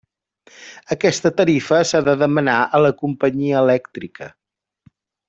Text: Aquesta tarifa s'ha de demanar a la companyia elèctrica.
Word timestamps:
Aquesta 0.95 1.31
tarifa 1.41 1.81
s'ha 1.89 2.01
de 2.09 2.15
demanar 2.23 2.55
a 2.79 2.83
la 2.87 2.93
companyia 3.03 3.61
elèctrica. 3.67 4.31